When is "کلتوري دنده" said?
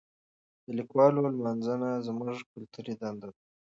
2.51-3.27